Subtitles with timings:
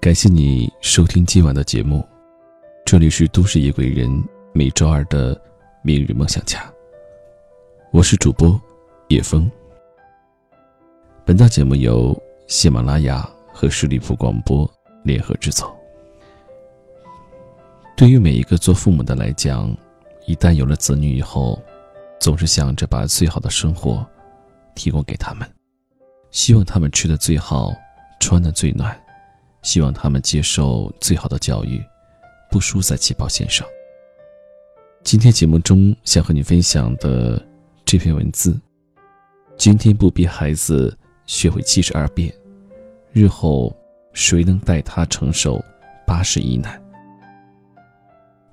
[0.00, 2.02] 感谢你收听今晚的节目，
[2.86, 4.10] 这里是都市夜归人
[4.54, 5.38] 每周二的
[5.82, 6.58] 明日梦想家。
[7.90, 8.58] 我是主播
[9.08, 9.48] 叶枫。
[11.22, 14.68] 本档节目由喜马拉雅和十里铺广播
[15.04, 15.70] 联合制作。
[17.94, 19.70] 对于每一个做父母的来讲，
[20.24, 21.62] 一旦有了子女以后，
[22.18, 24.04] 总是想着把最好的生活
[24.74, 25.46] 提供给他们，
[26.30, 27.70] 希望他们吃的最好，
[28.18, 28.98] 穿的最暖。
[29.62, 31.82] 希望他们接受最好的教育，
[32.50, 33.66] 不输在起跑线上。
[35.02, 37.42] 今天节目中想和你分享的
[37.84, 38.58] 这篇文字：
[39.56, 40.96] 今天不逼孩子
[41.26, 42.32] 学会七十二变，
[43.12, 43.74] 日后
[44.12, 45.62] 谁能带他承受
[46.06, 46.82] 八十一难？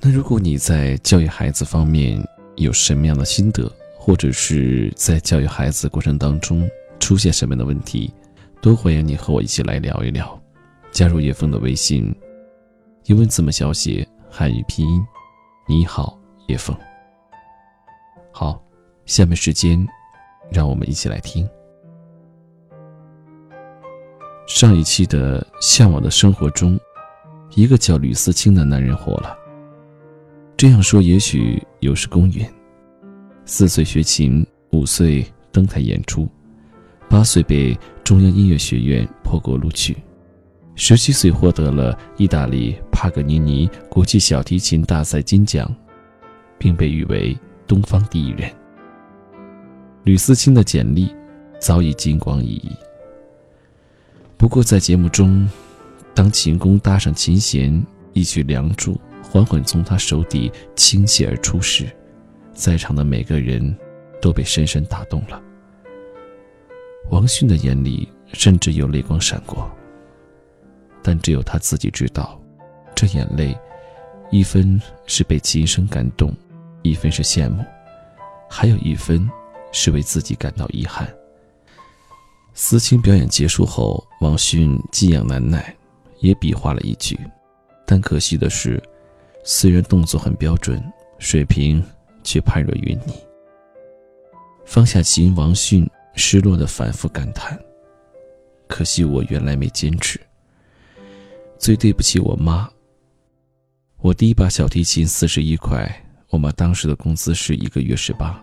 [0.00, 2.22] 那如果你在教育孩子方面
[2.56, 6.68] 有什么样的心得，或者是在教育孩子过程当中
[7.00, 8.12] 出现什么样的问题，
[8.60, 10.40] 都欢迎你和我一起来聊一聊。
[10.96, 12.10] 加入叶枫的微信，
[13.04, 15.06] 英文字母小写，汉语拼音，
[15.68, 16.74] 你好，叶枫。
[18.32, 18.64] 好，
[19.04, 19.86] 下面时间，
[20.50, 21.46] 让我们一起来听。
[24.46, 26.80] 上一期的《向往的生活》中，
[27.54, 29.36] 一个叫吕思清的男人火了。
[30.56, 32.42] 这样说也许有失公允。
[33.44, 36.26] 四岁学琴，五岁登台演出，
[37.06, 39.94] 八岁被中央音乐学院破格录取。
[40.78, 45.74] 十七岁获得了意大利帕格尼尼国际小提琴大赛金奖，
[46.58, 48.52] 并被誉为东方第一人。
[50.04, 51.12] 吕思清的简历
[51.58, 52.70] 早已金光熠熠。
[54.36, 55.48] 不过在节目中，
[56.14, 61.86] 当琴弓搭上琴弦，一曲《梁祝》缓缓从他手底倾泻而出时，
[62.52, 63.74] 在场的每个人
[64.20, 65.42] 都被深深打动了。
[67.10, 69.70] 王迅的眼里甚至有泪光闪过。
[71.06, 72.36] 但只有他自己知道，
[72.92, 73.56] 这眼泪，
[74.32, 76.34] 一分是被琴声感动，
[76.82, 77.64] 一分是羡慕，
[78.50, 79.30] 还有一分
[79.70, 81.08] 是为自己感到遗憾。
[82.54, 85.72] 思清表演结束后，王迅寄养难耐，
[86.18, 87.16] 也比划了一句，
[87.86, 88.82] 但可惜的是，
[89.44, 90.82] 虽然动作很标准，
[91.20, 91.80] 水平
[92.24, 93.14] 却判若云泥。
[94.64, 97.56] 放下琴，王迅失落的反复感叹
[98.66, 100.20] ：“可惜我原来没坚持。”
[101.58, 102.68] 最对不起我妈。
[103.98, 105.90] 我第一把小提琴四十一块，
[106.30, 108.40] 我妈当时的工资是一个月十八。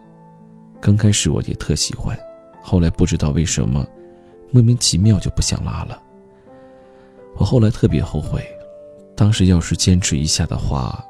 [0.81, 2.17] 刚开始我也特喜欢，
[2.61, 3.85] 后来不知道为什么，
[4.51, 6.01] 莫名其妙就不想拉了。
[7.37, 8.45] 我后来特别后悔，
[9.15, 11.03] 当时要是坚持一下的话，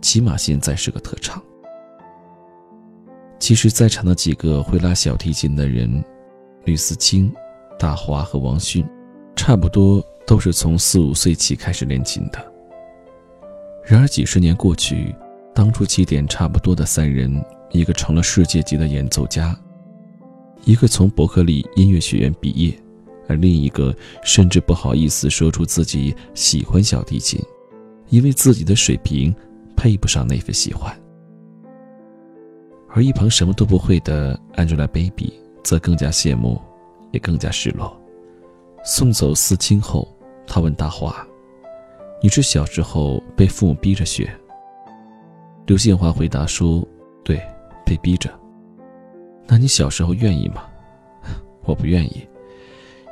[0.00, 1.42] 起码现在是个特长。
[3.38, 6.02] 其实，在场的几个会拉小提琴的人，
[6.64, 7.32] 吕思清、
[7.78, 8.86] 大华和王迅，
[9.34, 10.02] 差不多。
[10.26, 12.52] 都是从四五岁起开始练琴的。
[13.84, 15.14] 然而几十年过去，
[15.54, 19.56] 当初起点差不多的三人，一个成了世界级的演奏家，
[20.64, 22.76] 一个从伯克利音乐学院毕业，
[23.28, 23.94] 而另一个
[24.24, 27.40] 甚至不好意思说出自己喜欢小提琴，
[28.08, 29.32] 因为自己的水平
[29.76, 30.92] 配不上那份喜欢。
[32.88, 35.32] 而一旁什么都不会的 Angelababy
[35.62, 36.60] 则更加羡慕，
[37.12, 37.96] 也更加失落。
[38.84, 40.15] 送走思清后。
[40.46, 41.26] 他问大华
[42.22, 44.30] ：“你是小时候被父母逼着学？”
[45.66, 46.86] 刘宪华回答说
[47.24, 47.40] ：“对，
[47.84, 48.30] 被逼着。”
[49.48, 50.64] 那你小时候愿意吗？
[51.64, 52.26] 我不愿意，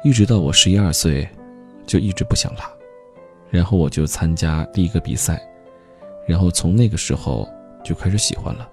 [0.03, 1.29] 一直到我十一二岁，
[1.87, 2.65] 就一直不想拉，
[3.51, 5.41] 然后我就参加第一个比赛，
[6.27, 7.49] 然后从那个时候
[7.83, 8.69] 就开始喜欢了。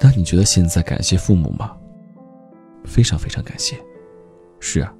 [0.00, 1.76] 那你觉得现在感谢父母吗？
[2.84, 3.76] 非常非常感谢。
[4.58, 4.94] 是啊。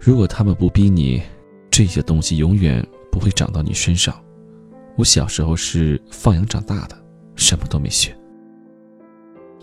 [0.00, 1.20] 如果他们不逼你，
[1.70, 4.14] 这些东西永远不会长到你身上。
[4.96, 6.96] 我小时候是放羊长大的，
[7.34, 8.16] 什么都没学。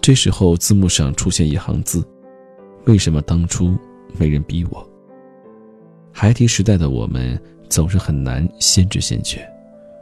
[0.02, 2.06] 这时候字幕上出现一行字
[2.86, 3.76] ：“为什么当初
[4.18, 4.88] 没人逼我？”
[6.12, 9.46] 孩提时代的我们总是很难先知先觉，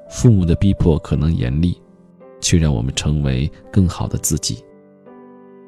[0.10, 1.80] 父母的逼迫可能严厉，
[2.42, 4.64] 却让我们成为更好的自己。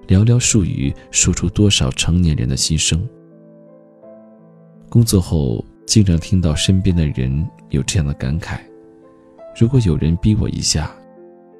[0.07, 3.07] 寥寥数语说出多少成年人的心声。
[4.95, 8.61] 工作后，经常听到身边的人有这样的感慨：
[9.59, 10.89] 如果有人逼我一下，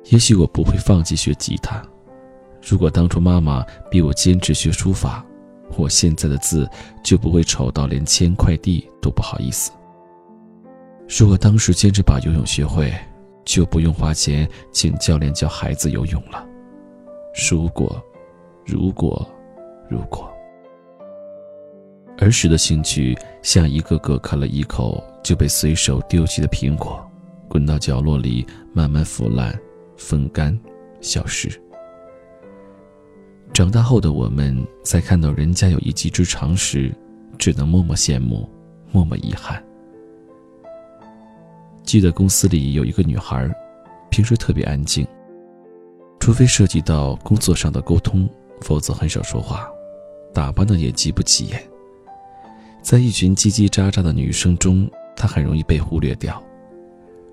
[0.05, 1.81] 也许我不会放弃学吉他；
[2.65, 3.61] 如果当初妈妈
[3.91, 5.21] 逼我坚持学书法，
[5.75, 6.65] 我现在的字
[7.03, 9.69] 就不会丑到连签快递都不好意思；
[11.05, 12.89] 如果当时坚持把游泳学会，
[13.43, 16.47] 就不用花钱请教练教孩子游泳了。
[17.51, 18.01] 如果，
[18.65, 19.29] 如果，
[19.89, 20.31] 如果。
[22.17, 27.05] 儿时的兴趣像一个个啃了一口就被随手丢弃的苹果，
[27.49, 29.57] 滚到角落里慢慢腐烂、
[29.97, 30.57] 风干、
[31.01, 31.49] 消失。
[33.53, 36.93] 长大后的我们，在看到人家有一技之长时，
[37.37, 38.49] 只能默默羡慕，
[38.91, 39.61] 默默遗憾。
[41.83, 43.49] 记得公司里有一个女孩，
[44.09, 45.05] 平时特别安静，
[46.19, 48.27] 除非涉及到工作上的沟通，
[48.61, 49.69] 否则很少说话，
[50.33, 51.61] 打扮的也极不起眼。
[52.85, 56.39] 在一群叽叽喳喳的女生中，她很容易被忽略掉。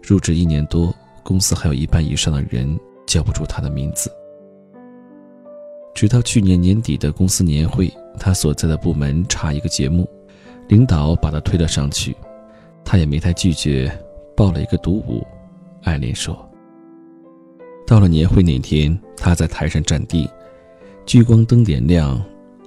[0.02, 4.10] 入职一年多，公司还有一半以上的人叫不出她的名字。
[5.93, 10.08] 直到去年年底的公司年会，她所在的部门差一个节目，
[10.69, 12.16] 领导把她推了上去，
[12.82, 13.93] 她也没太拒绝，
[14.34, 15.22] 报了一个独舞。
[15.82, 16.34] 艾琳说
[17.87, 20.26] ：“到了年会那天，她在台上站定，
[21.04, 22.19] 聚光灯点亮。”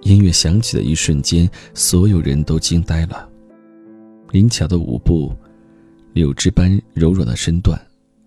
[0.06, 3.28] 音乐响起的一瞬间，所有人都惊呆了。
[4.30, 5.34] 灵巧的舞步，
[6.14, 7.80] 柳枝般柔软的身段，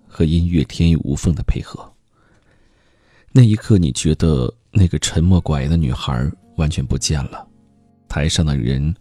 [0.08, 1.88] 和音乐天衣无缝的配合。
[3.30, 7.46] 那一刻，你觉得那个沉默寡言的女孩完全不见了。
[8.08, 8.92] 台上的人，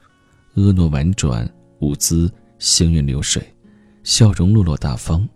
[0.56, 3.42] 婀娜婉转，舞姿行云流水，
[4.04, 5.28] 笑容落落大方。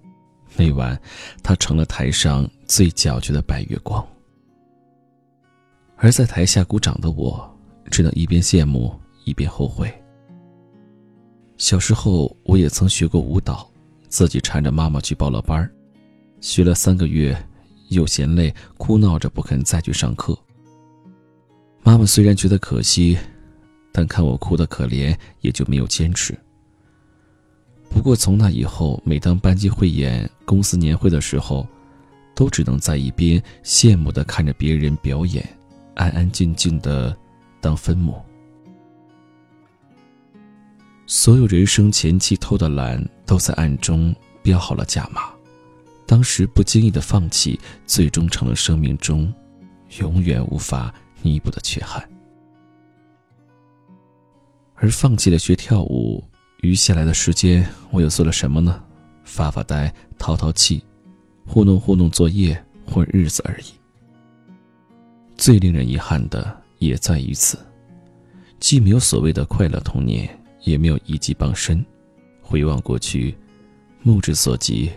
[0.55, 0.99] 那晚，
[1.41, 4.07] 她成了台上最皎洁的白月光。
[6.03, 7.47] 而在台下鼓掌的我，
[7.91, 8.91] 只能一边羡慕
[9.23, 9.93] 一边后悔。
[11.57, 13.69] 小时候，我也曾学过舞蹈，
[14.09, 15.71] 自己缠着妈妈去报了班
[16.39, 17.37] 学了三个月，
[17.89, 20.35] 又嫌累，哭闹着不肯再去上课。
[21.83, 23.15] 妈妈虽然觉得可惜，
[23.91, 26.35] 但看我哭得可怜，也就没有坚持。
[27.91, 31.67] 不过从那以后，每当班级汇演、公司年会的时候，
[32.33, 35.47] 都只能在一边羡慕地看着别人表演。
[35.95, 37.15] 安安静静的
[37.59, 38.21] 当分母。
[41.05, 45.29] 所有人生前期偷的懒，都在暗中标好了价码。
[46.05, 49.33] 当时不经意的放弃，最终成了生命中
[49.99, 52.07] 永远无法弥补的缺憾。
[54.75, 56.23] 而放弃了学跳舞，
[56.61, 58.83] 余下来的时间，我又做了什么呢？
[59.23, 60.83] 发发呆，淘淘气，
[61.45, 63.80] 糊弄糊弄作业，混日子而已。
[65.41, 67.57] 最令人遗憾的也在于此，
[68.59, 70.29] 既没有所谓的快乐童年，
[70.61, 71.83] 也没有一技傍身。
[72.43, 73.35] 回望过去，
[74.03, 74.91] 目之所及，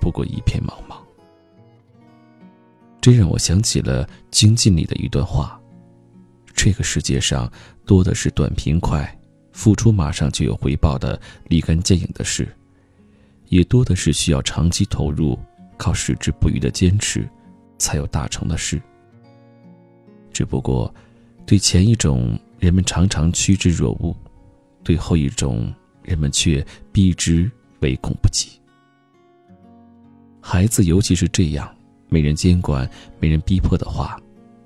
[0.00, 0.96] 不过一片茫茫。
[3.00, 5.60] 这让我想起了《精进》里的一段话：
[6.52, 7.48] 这个世界上
[7.86, 9.16] 多的是短平快、
[9.52, 12.48] 付出马上就有回报的立竿见影的事，
[13.46, 15.38] 也多的是需要长期投入、
[15.76, 17.24] 靠矢志不渝的坚持
[17.78, 18.82] 才有大成的事。
[20.40, 20.90] 只不过，
[21.44, 24.16] 对前一种人们常常趋之若鹜，
[24.82, 25.70] 对后一种
[26.02, 27.50] 人们却避之
[27.80, 28.58] 唯恐不及。
[30.40, 31.70] 孩子尤其是这样，
[32.08, 34.18] 没人监管、没人逼迫的话，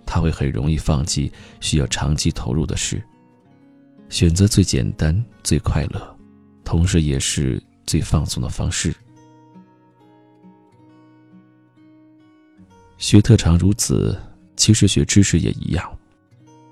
[0.06, 3.02] 他会很容易放弃需要长期投入的事，
[4.08, 6.16] 选择最简单、最快乐，
[6.62, 8.94] 同时也是最放松的方式。
[12.96, 14.16] 学特长如此。
[14.64, 15.98] 其实学知识也一样，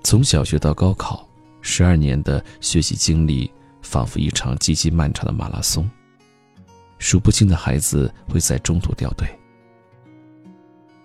[0.03, 1.29] 从小学到高考，
[1.61, 3.51] 十二年的学习经历
[3.83, 5.87] 仿佛一场极其漫长的马拉松。
[6.97, 9.27] 数不清的孩子会在中途掉队。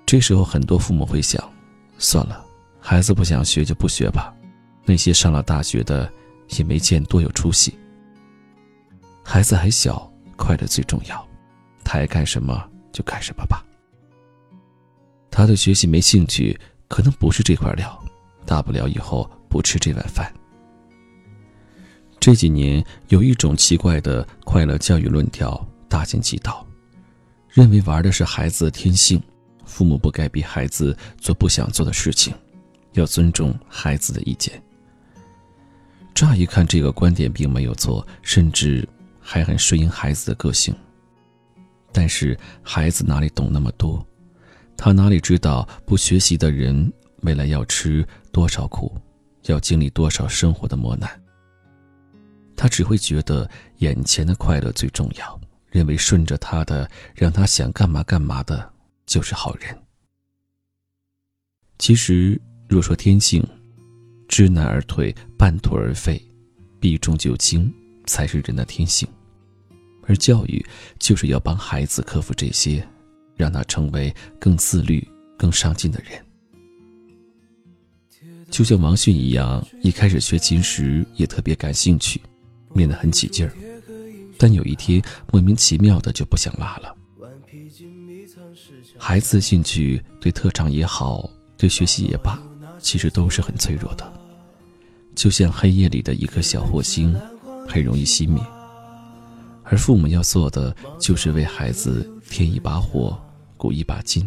[0.06, 1.38] 这时候，很多父母会想：
[1.98, 2.42] 算了，
[2.80, 4.34] 孩子不想学就不学吧。
[4.86, 6.10] 那些上了大学的，
[6.56, 7.76] 也没见多有出息。
[9.22, 11.28] 孩子还小，快乐最重要，
[11.84, 13.62] 他爱干什么就干什么吧。
[15.30, 18.02] 他对学习没兴趣，可能不是这块料，
[18.44, 20.32] 大不了以后不吃这碗饭。
[22.18, 26.66] 这几年有一种奇怪的快乐教育论调大行其道，
[27.48, 29.22] 认为玩的是孩子的天性，
[29.64, 32.34] 父母不该逼孩子做不想做的事情，
[32.94, 34.60] 要尊重孩子的意见。
[36.14, 38.86] 乍一看，这个观点并没有错，甚至
[39.20, 40.74] 还很顺应孩子的个性。
[41.92, 44.04] 但是孩子哪里懂那么多？
[44.78, 46.90] 他哪里知道，不学习的人
[47.22, 48.96] 未来要吃多少苦，
[49.46, 51.10] 要经历多少生活的磨难。
[52.56, 58.72] 他只会觉得眼前的快乐最重要，认为顺着他的，让他想干嘛干嘛的，
[59.04, 59.76] 就是好人。
[61.80, 63.44] 其实，若说天性，
[64.28, 66.24] 知难而退，半途而废，
[66.78, 67.72] 避重就轻，
[68.06, 69.08] 才是人的天性。
[70.06, 70.64] 而教育，
[71.00, 72.86] 就是要帮孩子克服这些。
[73.38, 75.06] 让他成为更自律、
[75.38, 76.22] 更上进的人。
[78.50, 82.20] 就像王迅一样，一开始学琴时也特别感兴趣，
[82.74, 83.52] 练得很起劲儿。
[84.36, 85.02] 但有一天
[85.32, 86.94] 莫名其妙的就不想拉了。
[88.98, 92.40] 孩子兴趣对特长也好，对学习也罢，
[92.80, 94.12] 其实都是很脆弱的，
[95.14, 97.14] 就像黑夜里的一颗小火星，
[97.68, 98.42] 很容易熄灭。
[99.62, 103.20] 而父母要做的就是为孩子添一把火，
[103.58, 104.26] 鼓一把劲，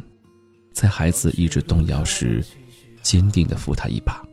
[0.72, 2.46] 在孩子意志动摇时，
[3.02, 4.24] 坚定的扶他一把。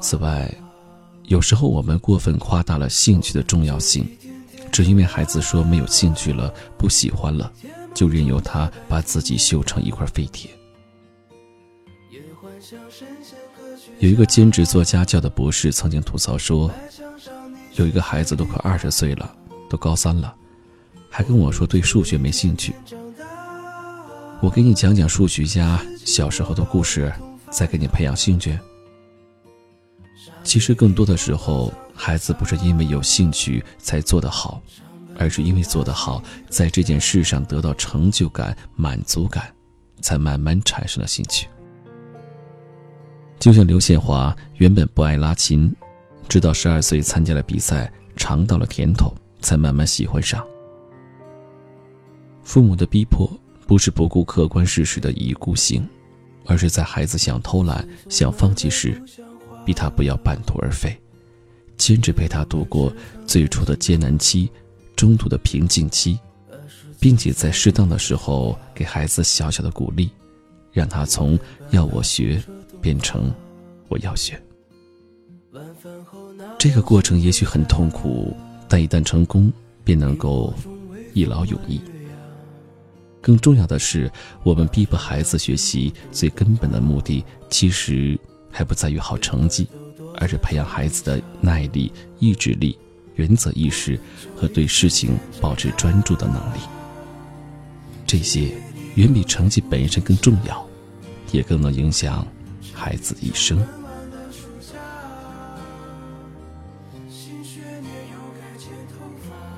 [0.00, 0.52] 此外，
[1.22, 4.06] 有时候我们过分夸大了兴趣的重要性，
[4.70, 7.50] 只因为孩子说没有兴趣了、不喜欢了，
[7.94, 10.50] 就任由他把自己锈成一块废铁。
[14.00, 16.70] 有一个兼职做家教的博士曾经吐槽说，
[17.76, 19.34] 有一个孩子都快二十岁了，
[19.70, 20.34] 都高三了，
[21.16, 22.74] 还跟我说对数学没兴趣。
[24.42, 27.10] 我给你讲讲数学家小时候的故事，
[27.48, 28.58] 再给你培养兴趣。
[30.44, 34.60] 其实更多的时候，孩子不是因为有兴趣才做得好，
[35.18, 39.50] 而是因为做得好，在这件事上得到成就感、满足感，
[40.02, 41.48] 才慢慢产生了兴趣。
[43.38, 45.74] 就像刘宪华原本不爱拉琴，
[46.28, 50.46] 直到十二岁参加了比赛，尝到了甜头，才慢慢喜欢上。
[52.46, 53.28] 父母的逼迫
[53.66, 55.84] 不是不顾客观事实的一意孤行，
[56.44, 59.02] 而是在孩子想偷懒、想放弃时。
[59.64, 60.96] 逼他不要半途而废，
[61.76, 62.94] 坚持陪他度过
[63.26, 64.48] 最初的艰难期、
[64.94, 66.20] 中途的平静期，
[67.00, 70.08] 并且在适当的时候给孩子小小的鼓励，
[70.70, 71.36] 让他从
[71.70, 72.40] 要我学
[72.80, 73.34] 变成
[73.88, 74.40] 我要学。
[76.56, 78.36] 这个过程也许很痛苦，
[78.68, 80.54] 但一旦成功，便能够
[81.12, 81.80] 一劳永逸。
[83.26, 84.08] 更重要的是，
[84.44, 88.16] 我们逼迫孩子学习最根本的目的，其实。
[88.48, 89.68] 还不在于好成绩，
[90.14, 92.78] 而是培养孩子的耐力、意志力、
[93.16, 94.00] 原则意识
[94.34, 95.10] 和对事情
[95.42, 96.60] 保持专注的能力。
[98.06, 98.50] 这些
[98.94, 100.66] 远比成绩本身更重要，
[101.32, 102.26] 也更能影响
[102.72, 103.62] 孩子一生。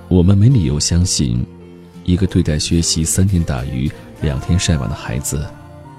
[0.09, 1.47] 我们没理由相信，
[2.09, 3.91] 一个对待学习三天打鱼
[4.23, 5.47] 两天晒网的孩子。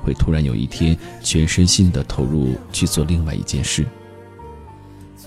[0.01, 3.85] 会突然有一天全身心的投入去做另外一件事，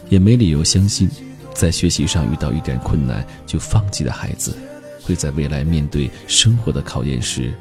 [0.09, 1.09] 也没理由相信，
[1.53, 4.57] 在学习上遇到一点困难就放弃的孩子，
[5.03, 7.53] 会在未来面对生活的考验时，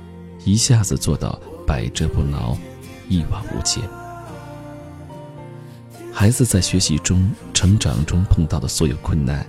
[0.45, 1.37] 一下子做到
[1.67, 2.57] 百折不挠、
[3.09, 3.83] 一往无前。
[6.13, 9.45] 孩子在学习中、成长中碰到的所有困难，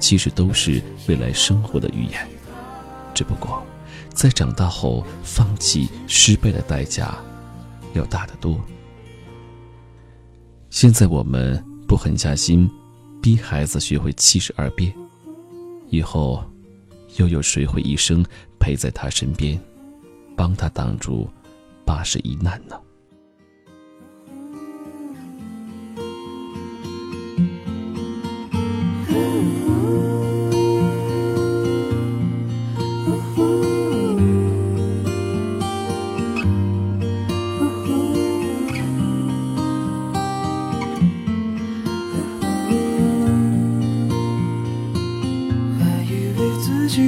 [0.00, 2.26] 其实都是未来生活的预言，
[3.14, 3.62] 只不过。
[4.14, 7.16] 在长大后，放弃失败的代价
[7.94, 8.60] 要大得多。
[10.70, 12.70] 现在我们不狠下心，
[13.22, 14.92] 逼孩子学会七十二变，
[15.88, 16.44] 以后
[17.16, 18.24] 又有谁会一生
[18.58, 19.58] 陪在他身边，
[20.36, 21.28] 帮他挡住
[21.84, 22.78] 八十一难呢？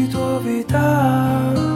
[0.09, 1.74] 多伟大。